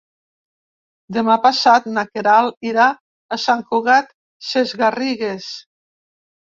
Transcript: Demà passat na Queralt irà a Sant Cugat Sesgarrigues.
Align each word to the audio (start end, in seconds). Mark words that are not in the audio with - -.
Demà 1.17 1.35
passat 1.43 1.85
na 1.99 2.05
Queralt 2.15 2.59
irà 2.71 2.89
a 2.93 3.41
Sant 3.47 3.65
Cugat 3.71 4.13
Sesgarrigues. 4.51 5.57